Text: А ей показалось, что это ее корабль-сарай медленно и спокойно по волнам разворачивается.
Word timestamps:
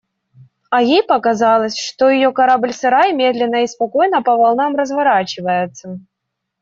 А 0.71 0.81
ей 0.81 1.03
показалось, 1.03 1.77
что 1.77 2.05
это 2.09 2.15
ее 2.15 2.31
корабль-сарай 2.33 3.13
медленно 3.13 3.61
и 3.63 3.67
спокойно 3.67 4.23
по 4.23 4.35
волнам 4.35 4.75
разворачивается. 4.75 5.99